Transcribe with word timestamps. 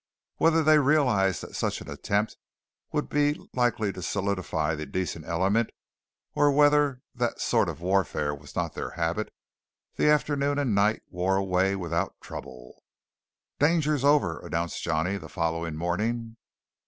Whether 0.37 0.63
they 0.63 0.79
realized 0.79 1.43
that 1.43 1.55
such 1.55 1.79
an 1.79 1.87
attempt 1.87 2.35
would 2.91 3.07
be 3.07 3.35
likely 3.53 3.93
to 3.93 4.01
solidify 4.01 4.73
the 4.73 4.87
decent 4.87 5.25
element, 5.25 5.69
or 6.33 6.49
whether 6.51 7.03
that 7.13 7.39
sort 7.39 7.69
of 7.69 7.81
warfare 7.81 8.33
was 8.33 8.55
not 8.55 8.73
their 8.73 8.93
habit, 8.97 9.31
the 9.97 10.09
afternoon 10.09 10.57
and 10.57 10.73
night 10.73 11.03
wore 11.11 11.35
away 11.35 11.75
without 11.75 12.19
trouble. 12.19 12.81
"Danger's 13.59 14.03
over," 14.03 14.39
announced 14.39 14.81
Johnny 14.81 15.17
the 15.17 15.29
following 15.29 15.75
morning. 15.75 16.35